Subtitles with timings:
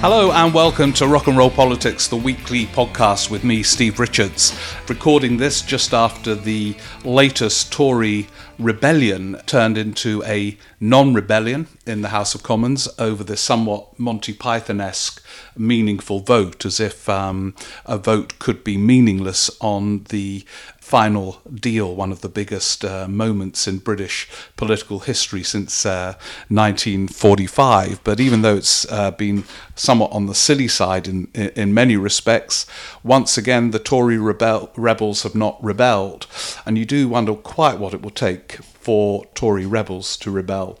[0.00, 4.58] Hello and welcome to Rock and Roll Politics, the weekly podcast with me, Steve Richards.
[4.88, 8.26] Recording this just after the latest Tory
[8.58, 14.32] rebellion turned into a non rebellion in the House of Commons over the somewhat Monty
[14.32, 15.22] Python esque
[15.54, 17.54] meaningful vote, as if um,
[17.84, 20.46] a vote could be meaningless on the
[20.90, 26.14] final deal, one of the biggest uh, moments in British political history since uh,
[26.48, 28.02] 1945.
[28.02, 29.44] But even though it's uh, been
[29.76, 32.66] somewhat on the silly side in, in many respects,
[33.04, 36.26] once again the Tory rebel- rebels have not rebelled.
[36.66, 40.80] And you do wonder quite what it will take for Tory rebels to rebel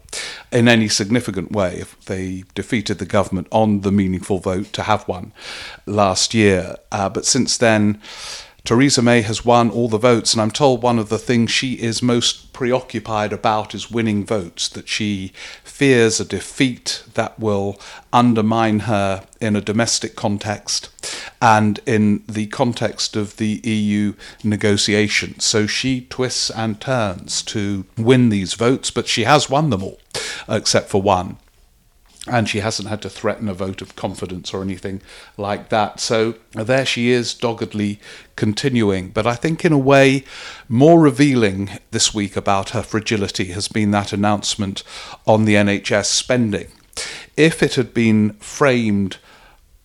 [0.50, 5.06] in any significant way if they defeated the government on the meaningful vote to have
[5.06, 5.32] one
[5.86, 6.74] last year.
[6.90, 8.00] Uh, but since then,
[8.64, 11.74] Theresa May has won all the votes, and I'm told one of the things she
[11.74, 15.32] is most preoccupied about is winning votes, that she
[15.64, 17.80] fears a defeat that will
[18.12, 20.90] undermine her in a domestic context
[21.40, 24.12] and in the context of the EU
[24.44, 25.44] negotiations.
[25.44, 30.00] So she twists and turns to win these votes, but she has won them all,
[30.48, 31.38] except for one
[32.26, 35.00] and she hasn't had to threaten a vote of confidence or anything
[35.36, 36.00] like that.
[36.00, 37.98] So there she is, doggedly
[38.36, 39.08] continuing.
[39.08, 40.24] But I think, in a way,
[40.68, 44.82] more revealing this week about her fragility has been that announcement
[45.26, 46.68] on the NHS spending.
[47.36, 49.16] If it had been framed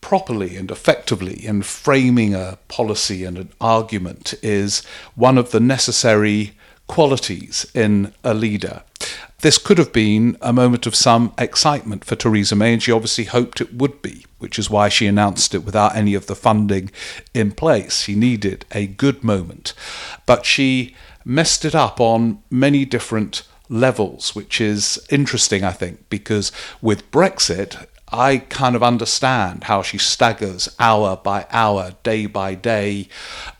[0.02, 6.52] properly and effectively, and framing a policy and an argument is one of the necessary
[6.86, 8.82] qualities in a leader
[9.46, 13.26] this could have been a moment of some excitement for Theresa May, and she obviously
[13.26, 16.90] hoped it would be, which is why she announced it without any of the funding
[17.32, 18.00] in place.
[18.00, 19.72] She needed a good moment.
[20.26, 26.50] But she messed it up on many different levels, which is interesting, I think, because
[26.82, 33.08] with Brexit, I kind of understand how she staggers hour by hour, day by day,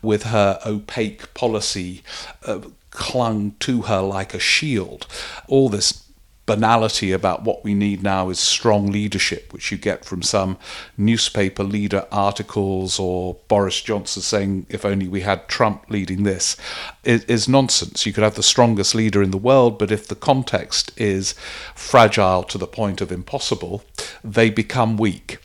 [0.03, 2.03] with her opaque policy,
[2.45, 2.59] uh,
[2.97, 5.07] clung to her like a shield.
[5.47, 6.03] All this
[6.47, 10.57] banality about what we need now is strong leadership, which you get from some
[10.97, 16.57] newspaper leader articles or Boris Johnson saying, if only we had Trump leading this,
[17.05, 18.07] is, is nonsense.
[18.07, 21.35] You could have the strongest leader in the world, but if the context is
[21.75, 23.83] fragile to the point of impossible,
[24.23, 25.39] they become weak.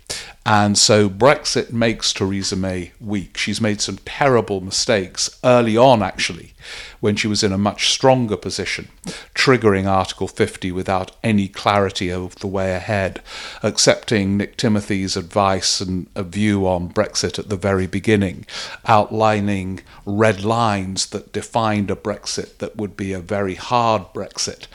[0.43, 3.37] And so Brexit makes Theresa May weak.
[3.37, 6.53] She's made some terrible mistakes early on, actually,
[6.99, 8.87] when she was in a much stronger position,
[9.35, 13.21] triggering Article 50 without any clarity of the way ahead,
[13.61, 18.47] accepting Nick Timothy's advice and a view on Brexit at the very beginning,
[18.87, 24.65] outlining red lines that defined a Brexit that would be a very hard Brexit.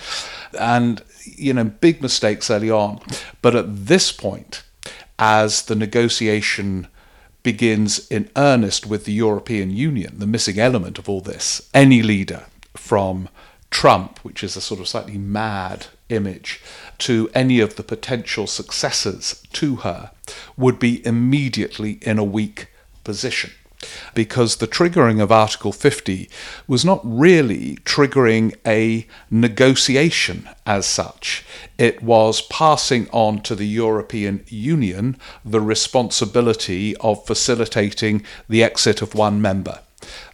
[0.56, 3.00] And, you know, big mistakes early on.
[3.43, 4.62] But at this point,
[5.19, 6.88] as the negotiation
[7.43, 11.69] begins in earnest with the European Union, the missing element of all this.
[11.72, 13.29] Any leader from
[13.70, 16.61] Trump, which is a sort of slightly mad image,
[16.99, 20.11] to any of the potential successors to her,
[20.56, 22.69] would be immediately in a weak
[23.05, 23.52] position
[24.14, 26.28] because the triggering of Article 50
[26.67, 31.44] was not really triggering a negotiation as such.
[31.78, 39.14] It was passing on to the European Union the responsibility of facilitating the exit of
[39.14, 39.81] one member.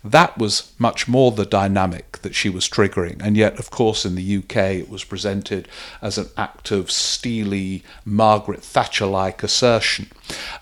[0.05, 3.23] That was much more the dynamic that she was triggering.
[3.23, 5.69] And yet, of course, in the UK, it was presented
[6.01, 10.09] as an act of steely, Margaret Thatcher like assertion.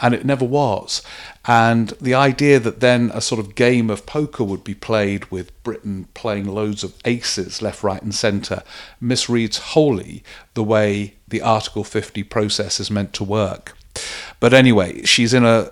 [0.00, 1.02] And it never was.
[1.44, 5.62] And the idea that then a sort of game of poker would be played with
[5.62, 8.62] Britain playing loads of aces left, right, and centre
[9.02, 10.23] misreads wholly
[10.55, 13.76] the way the Article 50 process is meant to work.
[14.38, 15.70] But anyway, she's in a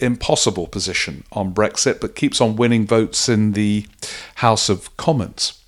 [0.00, 3.86] impossible position on Brexit, but keeps on winning votes in the
[4.36, 5.62] House of Commons.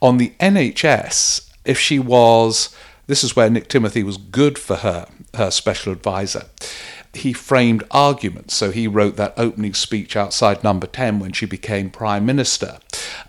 [0.00, 2.74] On the NHS, if she was,
[3.06, 6.44] this is where Nick Timothy was good for her, her special advisor.
[7.12, 8.54] He framed arguments.
[8.54, 12.78] So he wrote that opening speech outside number 10 when she became Prime Minister,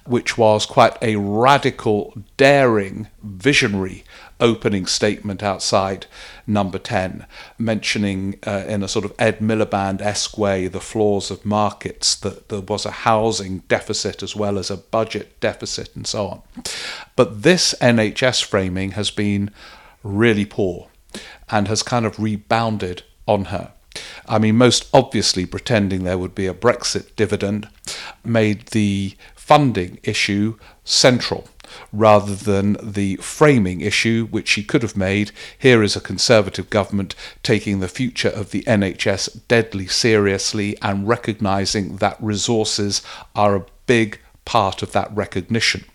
[0.05, 4.03] which was quite a radical, daring, visionary
[4.41, 6.07] opening statement outside
[6.47, 7.25] number 10,
[7.57, 12.49] mentioning uh, in a sort of Ed Miliband esque way the flaws of markets, that
[12.49, 16.41] there was a housing deficit as well as a budget deficit, and so on.
[17.15, 19.51] But this NHS framing has been
[20.03, 20.89] really poor
[21.49, 23.73] and has kind of rebounded on her.
[24.27, 27.67] I mean, most obviously pretending there would be a Brexit dividend
[28.23, 31.47] made the funding issue central
[31.91, 35.31] rather than the framing issue, which she could have made.
[35.57, 41.97] Here is a Conservative government taking the future of the NHS deadly seriously and recognising
[41.97, 43.01] that resources
[43.35, 45.85] are a big part of that recognition.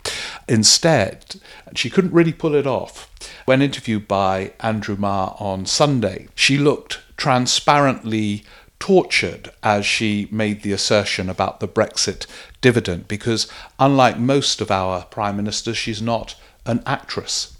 [0.48, 1.36] Instead,
[1.74, 3.10] she couldn't really pull it off.
[3.44, 8.44] When interviewed by Andrew Marr on Sunday, she looked transparently
[8.78, 12.26] tortured as she made the assertion about the Brexit
[12.60, 16.34] dividend because, unlike most of our prime ministers, she's not
[16.66, 17.56] an actress.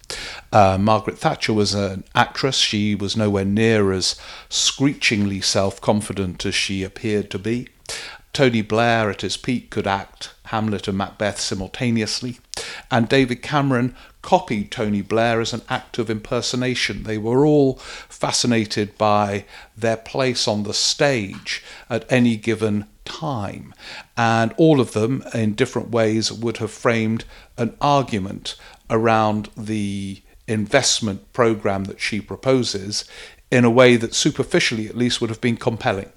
[0.53, 2.57] Uh, Margaret Thatcher was an actress.
[2.57, 4.17] She was nowhere near as
[4.49, 7.69] screechingly self confident as she appeared to be.
[8.37, 12.39] Tony Blair, at his peak, could act Hamlet and Macbeth simultaneously.
[12.91, 17.05] And David Cameron copied Tony Blair as an act of impersonation.
[17.05, 17.77] They were all
[18.11, 23.73] fascinated by their place on the stage at any given time.
[24.19, 27.25] And all of them, in different ways, would have framed
[27.57, 28.57] an argument
[28.91, 33.07] around the investment program that she proposes
[33.51, 36.13] in a way that superficially at least would have been compelling.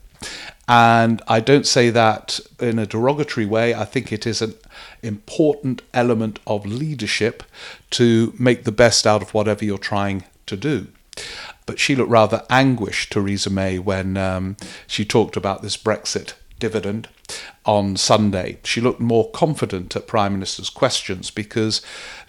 [0.69, 3.73] And I don't say that in a derogatory way.
[3.73, 4.53] I think it is an
[5.01, 7.41] important element of leadership
[7.89, 10.87] to make the best out of whatever you're trying to do.
[11.65, 17.09] But she looked rather anguished, Theresa May, when um, she talked about this Brexit dividend
[17.65, 18.59] on Sunday.
[18.63, 21.81] She looked more confident at Prime Minister's questions because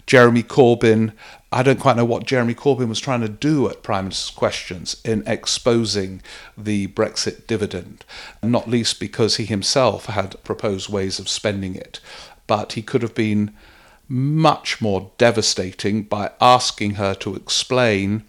[0.07, 1.13] Jeremy Corbyn,
[1.53, 5.01] I don't quite know what Jeremy Corbyn was trying to do at Prime Minister's questions
[5.03, 6.21] in exposing
[6.57, 8.05] the Brexit dividend,
[8.41, 11.99] not least because he himself had proposed ways of spending it.
[12.47, 13.53] But he could have been
[14.07, 18.23] much more devastating by asking her to explain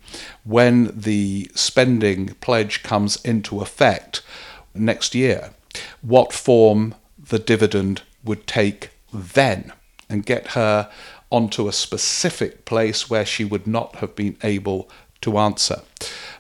[0.45, 4.23] when the spending pledge comes into effect
[4.75, 5.51] next year
[6.01, 9.73] what form the dividend would take then
[10.09, 10.89] and get her
[11.33, 14.89] onto a specific place where she would not have been able
[15.23, 15.83] to answer.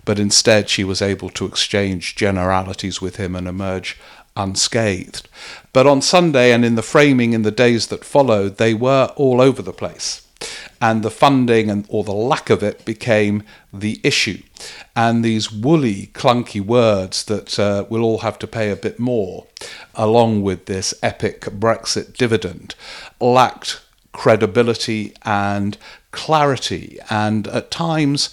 [0.05, 3.99] But instead, she was able to exchange generalities with him and emerge
[4.37, 5.29] unscathed.
[5.73, 9.41] But on Sunday and in the framing in the days that followed, they were all
[9.41, 10.27] over the place
[10.83, 14.43] and the funding and or the lack of it became the issue.
[14.97, 19.47] And these woolly, clunky words that uh, we'll all have to pay a bit more,
[19.95, 22.75] along with this epic Brexit dividend,
[23.21, 23.81] lacked
[24.13, 25.77] credibility and
[26.11, 26.99] clarity.
[27.11, 28.31] And at times,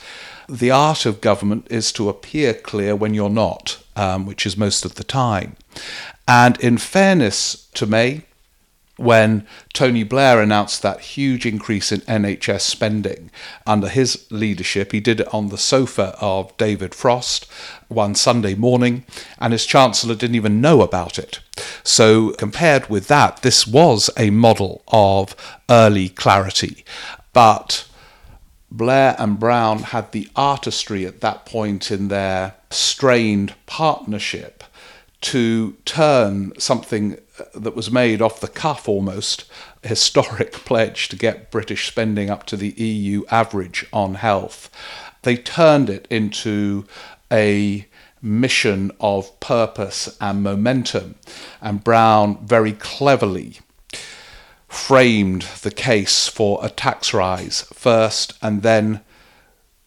[0.48, 4.86] the art of government is to appear clear when you're not, um, which is most
[4.86, 5.56] of the time.
[6.28, 8.24] And in fairness to May,
[9.00, 13.32] when Tony Blair announced that huge increase in NHS spending
[13.66, 14.92] under his leadership.
[14.92, 17.50] He did it on the sofa of David Frost
[17.88, 19.06] one Sunday morning,
[19.40, 21.40] and his Chancellor didn't even know about it.
[21.84, 25.36] So, compared with that, this was a model of
[25.70, 26.84] early clarity.
[27.34, 27.88] But
[28.72, 34.64] Blair and Brown had the artistry at that point in their strained partnership
[35.22, 37.18] to turn something
[37.54, 39.46] that was made off the cuff almost,
[39.84, 44.70] historic pledge to get British spending up to the EU average on health.
[45.24, 46.86] They turned it into
[47.32, 47.86] a
[48.22, 51.16] mission of purpose and momentum.
[51.62, 53.60] And Brown very cleverly
[54.68, 59.02] framed the case for a tax rise first and then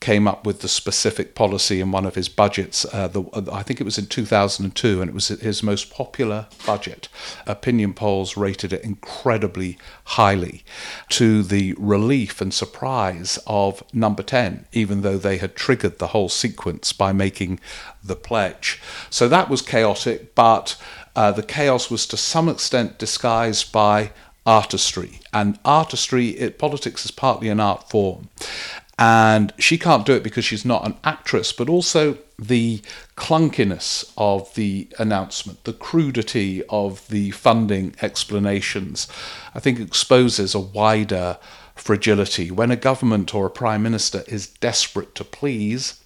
[0.02, 2.84] came up with the specific policy in one of his budgets.
[2.92, 7.08] Uh, the, I think it was in 2002, and it was his most popular budget.
[7.46, 10.64] Opinion polls rated it incredibly highly
[11.10, 16.28] to the relief and surprise of number 10, even though they had triggered the whole
[16.28, 17.60] sequence by making
[18.02, 18.82] the pledge.
[19.08, 20.76] So that was chaotic, but
[21.14, 24.10] uh, the chaos was to some extent disguised by
[24.44, 25.20] artistry.
[25.32, 28.28] And artistry, it, politics is partly an art form
[28.98, 32.82] and she can't do it because she's not an actress, but also the
[33.16, 39.08] clunkiness of the announcement, the crudity of the funding explanations,
[39.54, 41.38] I think exposes a wider
[41.74, 42.50] fragility.
[42.50, 46.00] When a government or a prime minister is desperate to please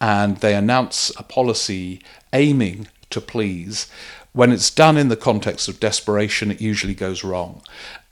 [0.00, 2.00] and they announce a policy
[2.32, 3.90] aiming to please,
[4.32, 7.62] when it's done in the context of desperation, it usually goes wrong.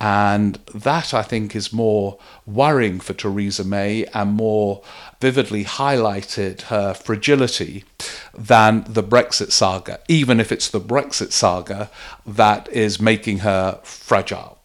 [0.00, 4.82] And that, I think, is more worrying for Theresa May and more
[5.20, 7.84] vividly highlighted her fragility
[8.36, 11.90] than the Brexit saga, even if it's the Brexit saga
[12.26, 14.58] that is making her fragile.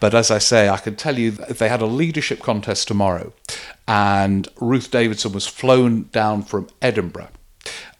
[0.00, 3.34] But as I say, I can tell you if they had a leadership contest tomorrow
[3.86, 7.28] and Ruth Davidson was flown down from Edinburgh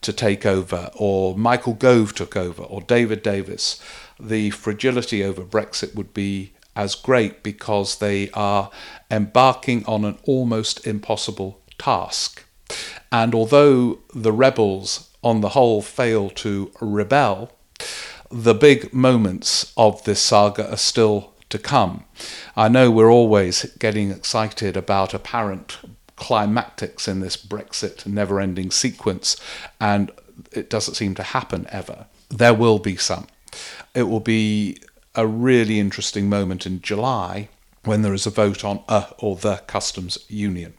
[0.01, 3.83] to take over, or Michael Gove took over, or David Davis,
[4.19, 8.71] the fragility over Brexit would be as great because they are
[9.11, 12.45] embarking on an almost impossible task.
[13.13, 17.53] And although the rebels, on the whole, fail to rebel,
[18.31, 22.05] the big moments of this saga are still to come.
[22.57, 25.79] I know we're always getting excited about apparent
[26.21, 29.37] climactics in this Brexit never ending sequence,
[29.81, 30.13] and
[30.53, 32.07] it doesn't seem to happen ever.
[32.29, 33.27] There will be some.
[33.95, 34.79] It will be
[35.15, 37.49] a really interesting moment in July
[37.85, 40.75] when there is a vote on a or the customs union.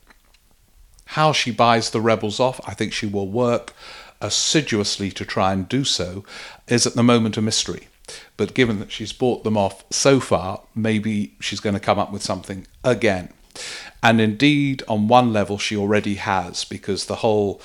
[1.05, 3.74] How she buys the rebels off, I think she will work
[4.21, 6.24] assiduously to try and do so,
[6.67, 7.88] is at the moment a mystery.
[8.38, 12.12] But given that she's bought them off so far, maybe she's going to come up
[12.12, 13.33] with something again.
[14.03, 17.62] And indeed, on one level, she already has, because the whole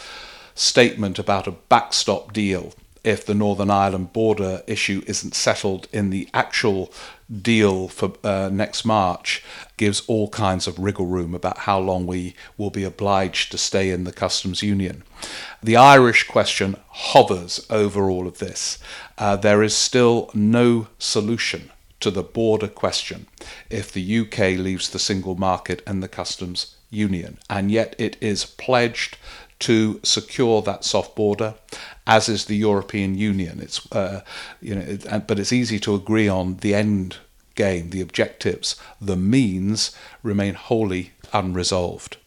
[0.54, 2.72] statement about a backstop deal
[3.06, 6.92] if the Northern Ireland border issue isn't settled in the actual
[7.30, 9.44] deal for uh, next March
[9.76, 13.90] gives all kinds of wriggle room about how long we will be obliged to stay
[13.90, 15.04] in the customs union.
[15.62, 18.78] The Irish question hovers over all of this.
[19.18, 23.26] Uh, there is still no solution to the border question
[23.70, 27.38] if the UK leaves the single market and the customs union.
[27.48, 29.16] And yet it is pledged
[29.60, 31.54] to secure that soft border,
[32.06, 33.60] as is the European Union.
[33.60, 34.22] It's uh,
[34.60, 37.16] you know, it, but it's easy to agree on the end
[37.54, 38.76] game, the objectives.
[39.00, 42.18] The means remain wholly unresolved.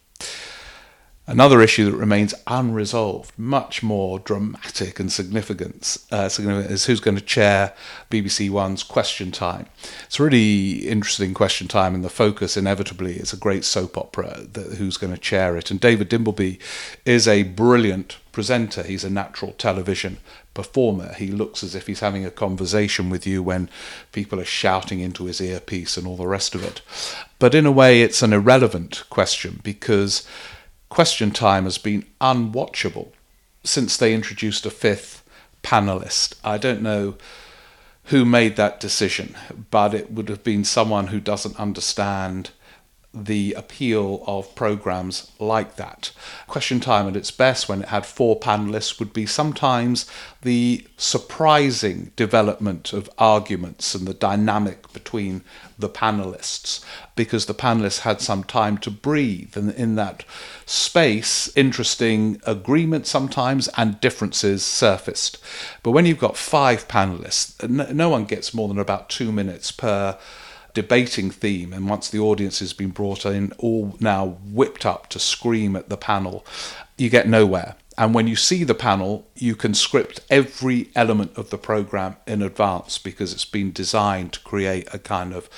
[1.26, 7.16] Another issue that remains unresolved, much more dramatic and significant, uh, significant, is who's going
[7.16, 7.72] to chair
[8.10, 9.66] BBC One's Question Time.
[10.06, 14.46] It's a really interesting Question Time, and the focus inevitably is a great soap opera
[14.54, 15.70] that, who's going to chair it.
[15.70, 16.58] And David Dimbleby
[17.04, 18.82] is a brilliant presenter.
[18.82, 20.18] He's a natural television
[20.54, 21.12] performer.
[21.12, 23.70] He looks as if he's having a conversation with you when
[24.10, 26.82] people are shouting into his earpiece and all the rest of it.
[27.38, 30.26] But in a way, it's an irrelevant question because
[30.90, 33.12] Question Time has been unwatchable
[33.62, 35.22] since they introduced a fifth
[35.62, 36.34] panelist.
[36.42, 37.14] I don't know
[38.06, 39.36] who made that decision,
[39.70, 42.50] but it would have been someone who doesn't understand
[43.12, 46.12] the appeal of programs like that.
[46.46, 50.08] Question Time at its best, when it had four panelists, would be sometimes
[50.42, 55.42] the surprising development of arguments and the dynamic between
[55.76, 56.84] the panelists,
[57.16, 59.56] because the panelists had some time to breathe.
[59.56, 60.24] And in that
[60.64, 65.38] space, interesting agreements sometimes and differences surfaced.
[65.82, 70.16] But when you've got five panelists, no one gets more than about two minutes per
[70.74, 75.18] debating theme, and once the audience has been brought in, all now whipped up to
[75.18, 76.44] scream at the panel,
[76.96, 77.76] you get nowhere.
[77.98, 82.40] And when you see the panel, you can script every element of the program in
[82.40, 85.50] advance because it's been designed to create a kind of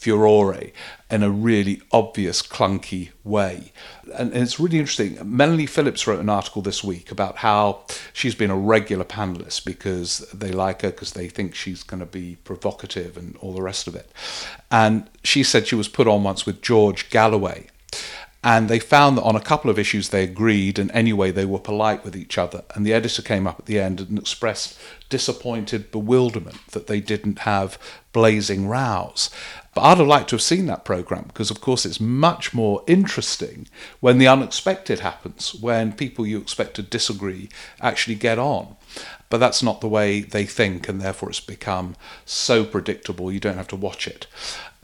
[0.00, 0.56] furore
[1.10, 3.70] in a really obvious, clunky way.
[4.14, 5.18] And, it's really interesting.
[5.22, 7.82] Melanie Phillips wrote an article this week about how
[8.14, 12.06] she's been a regular panelist because they like her because they think she's going to
[12.06, 14.10] be provocative and all the rest of it.
[14.70, 17.66] And she said she was put on once with George Galloway.
[18.42, 21.58] And they found that on a couple of issues they agreed, and anyway, they were
[21.58, 22.62] polite with each other.
[22.74, 24.78] And the editor came up at the end and expressed
[25.10, 27.78] disappointed bewilderment that they didn't have
[28.12, 29.28] blazing rows.
[29.72, 32.82] But I'd have liked to have seen that program because, of course, it's much more
[32.88, 33.68] interesting
[34.00, 37.48] when the unexpected happens, when people you expect to disagree
[37.80, 38.76] actually get on.
[39.28, 43.58] But that's not the way they think, and therefore it's become so predictable you don't
[43.58, 44.26] have to watch it.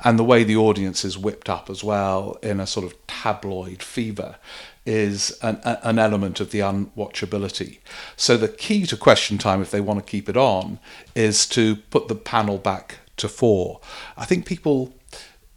[0.05, 3.83] And the way the audience is whipped up as well in a sort of tabloid
[3.83, 4.37] fever
[4.85, 7.78] is an, an element of the unwatchability.
[8.16, 10.78] So the key to question time, if they want to keep it on,
[11.16, 13.80] is to put the panel back to four.
[14.16, 14.94] I think people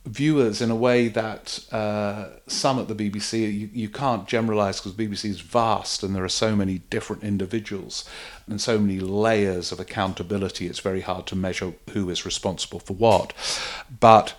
[0.05, 4.93] viewers in a way that uh, some at the BBC you, you can't generalize because
[4.93, 8.09] BBC is vast and there are so many different individuals
[8.47, 12.93] and so many layers of accountability it's very hard to measure who is responsible for
[12.93, 13.33] what
[13.99, 14.35] but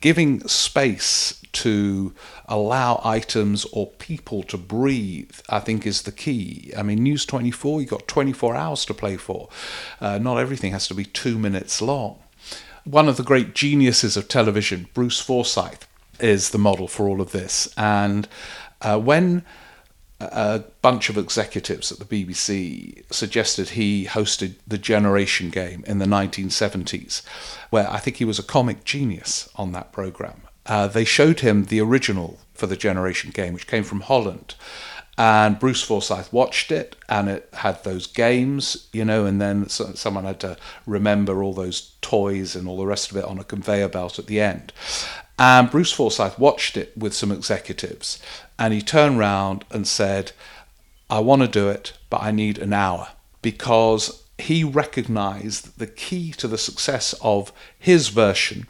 [0.00, 2.14] giving space to
[2.46, 6.72] allow items or people to breathe, I think, is the key.
[6.76, 9.48] I mean, News 24, you've got 24 hours to play for.
[10.00, 12.18] Uh, not everything has to be two minutes long
[12.84, 15.86] one of the great geniuses of television, Bruce Forsyth,
[16.18, 17.72] is the model for all of this.
[17.76, 18.28] And
[18.80, 19.44] uh, when
[20.20, 26.04] a bunch of executives at the BBC suggested he hosted the Generation Game in the
[26.04, 27.22] 1970s,
[27.70, 30.42] where I think he was a comic genius on that programme.
[30.66, 34.54] Uh, they showed him the original for the Generation Game, which came from Holland
[35.18, 40.24] and Bruce Forsyth watched it, and it had those games, you know, and then someone
[40.24, 43.88] had to remember all those toys and all the rest of it on a conveyor
[43.88, 44.72] belt at the end.
[45.38, 48.18] And Bruce Forsyth watched it with some executives,
[48.58, 50.32] and he turned round and said,
[51.08, 53.08] I want to do it, but I need an hour
[53.42, 58.68] because he recognized that the key to the success of his version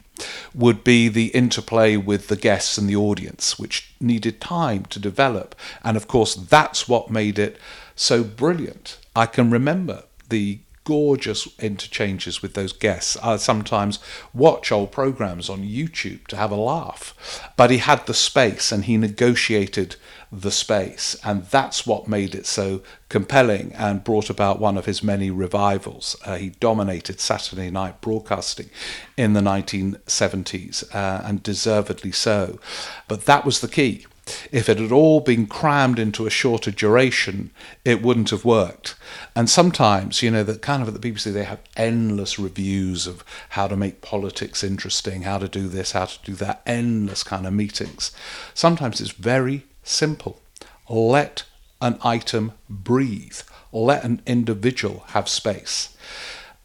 [0.53, 5.55] would be the interplay with the guests and the audience, which needed time to develop.
[5.83, 7.57] And of course, that's what made it
[7.95, 8.99] so brilliant.
[9.15, 13.17] I can remember the gorgeous interchanges with those guests.
[13.17, 13.99] I sometimes
[14.33, 17.51] watch old programs on YouTube to have a laugh.
[17.55, 19.95] But he had the space and he negotiated
[20.31, 21.15] the space.
[21.23, 26.15] And that's what made it so compelling and brought about one of his many revivals.
[26.25, 28.69] Uh, he dominated Saturday night broadcasting
[29.17, 32.59] in the 1970s uh, and deservedly so.
[33.07, 34.05] But that was the key.
[34.51, 37.51] If it had all been crammed into a shorter duration,
[37.83, 38.95] it wouldn't have worked.
[39.35, 43.23] And sometimes, you know, that kind of at the BBC, they have endless reviews of
[43.49, 47.47] how to make politics interesting, how to do this, how to do that, endless kind
[47.47, 48.11] of meetings.
[48.53, 50.39] Sometimes it's very simple.
[50.87, 51.43] Let
[51.81, 53.41] an item breathe.
[53.71, 55.97] Let an individual have space.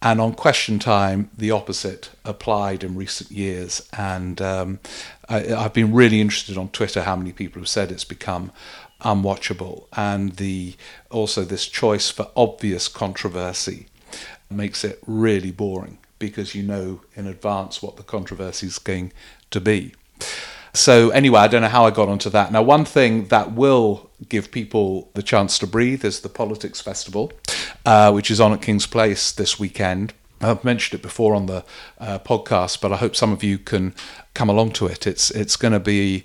[0.02, 3.88] And on question time, the opposite applied in recent years.
[3.96, 4.78] And um,
[5.28, 8.52] I, have been really interested on Twitter how many people have said it's become
[9.00, 9.86] unwatchable.
[9.96, 10.74] And the
[11.10, 13.86] also this choice for obvious controversy
[14.50, 19.12] makes it really boring because you know in advance what the controversy is going
[19.50, 19.94] to be.
[20.76, 22.52] So anyway, I don't know how I got onto that.
[22.52, 27.32] Now, one thing that will give people the chance to breathe is the Politics Festival,
[27.86, 30.12] uh, which is on at Kings Place this weekend.
[30.42, 31.64] I've mentioned it before on the
[31.98, 33.94] uh, podcast, but I hope some of you can
[34.34, 35.06] come along to it.
[35.06, 36.24] It's it's going to be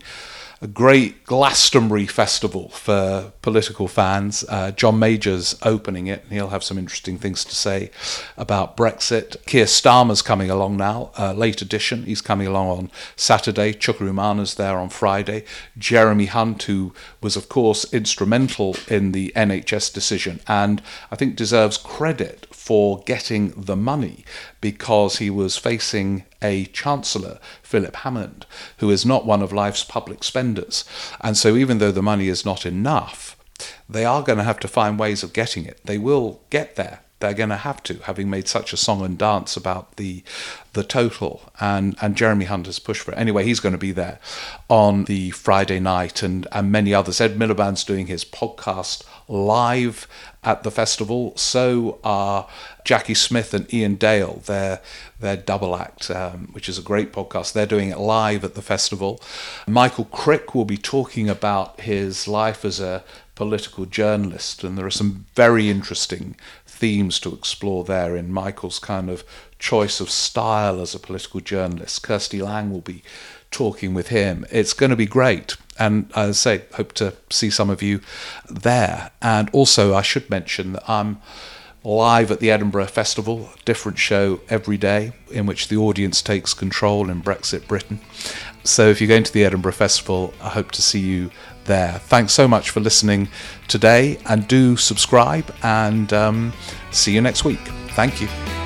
[0.64, 4.46] a great Glastonbury festival for political fans.
[4.48, 7.90] Uh, John Major's opening it, and he'll have some interesting things to say
[8.38, 9.44] about Brexit.
[9.48, 12.04] Keir Starmer's coming along now, uh, late edition.
[12.04, 13.74] He's coming along on Saturday.
[13.74, 15.46] Chuka Umunna's there on Friday.
[15.80, 21.78] Jeremy Hunt, who was, of course, instrumental in the NHS decision, and I think deserves
[21.78, 24.24] credit for getting the money
[24.62, 28.46] because he was facing a chancellor, Philip Hammond,
[28.78, 30.86] who is not one of life's public spenders.
[31.22, 33.36] And so, even though the money is not enough,
[33.90, 35.80] they are going to have to find ways of getting it.
[35.84, 37.00] They will get there.
[37.20, 40.24] They're going to have to, having made such a song and dance about the
[40.74, 41.52] the total.
[41.60, 43.18] And and Jeremy Hunt has pushed for it.
[43.18, 44.20] Anyway, he's going to be there
[44.70, 47.20] on the Friday night, and and many others.
[47.20, 50.08] Ed Miliband's doing his podcast live
[50.44, 51.36] at the festival.
[51.38, 52.48] So are
[52.84, 54.42] Jacqui Smith and Iain Dale.
[54.46, 54.82] Their
[55.20, 57.54] their double act, um, which is a great podcast.
[57.54, 59.22] They're doing it live at the festival.
[59.68, 63.04] Michael Crick will be talking about his life as a
[63.36, 66.36] political journalist, and there are some very interesting
[66.82, 69.24] themes to explore there in Michael's kind of
[69.60, 72.02] choice of style as a political journalist.
[72.02, 73.04] Kirsty Lang will be
[73.52, 74.48] talking with him.
[74.50, 75.58] It's going to be great.
[75.78, 78.02] And as I say, hope to see some of you
[78.50, 79.12] there.
[79.22, 81.22] And also, I should mention that I'm
[81.84, 87.12] live at the Edinburgh Festival, different show every day in which the audience takes control
[87.12, 88.00] in Brexit Britain.
[88.64, 91.30] So if you're going to the Edinburgh Festival, I hope to see you
[91.66, 91.94] there.
[91.94, 93.30] Thanks so much for listening
[93.68, 96.54] today and do subscribe and um,
[96.92, 97.60] see you next week.
[97.90, 98.61] Thank you.